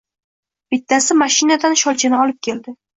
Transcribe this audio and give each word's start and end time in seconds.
Bittasi 0.75 1.19
mashinadan 1.21 1.81
sholchani 1.85 2.23
olib 2.27 2.45
keldi. 2.51 2.79